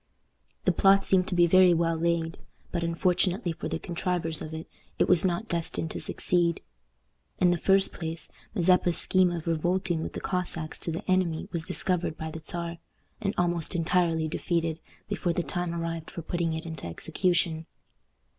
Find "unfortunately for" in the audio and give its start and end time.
2.83-3.67